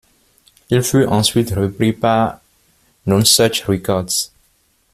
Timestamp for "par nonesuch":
1.93-3.61